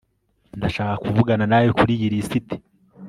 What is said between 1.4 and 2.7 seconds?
nawe kuriyi lisiti